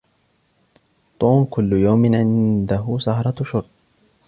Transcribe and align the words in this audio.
طوم 1.19 1.43
كل 1.45 1.73
يوم 1.73 2.15
عنده 2.15 2.97
سهرة 2.99 3.43
شرب 3.43 3.65